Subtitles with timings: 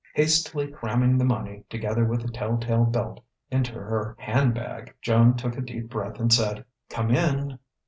[0.15, 3.19] Hastily cramming the money, together with the tell tale belt,
[3.51, 7.59] into her handbag, Joan took a deep breath and said "Come in!"